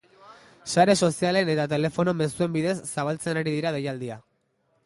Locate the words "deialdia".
3.81-4.19